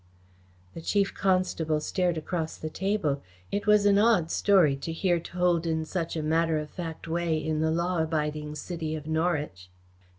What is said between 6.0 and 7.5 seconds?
a matter of fact way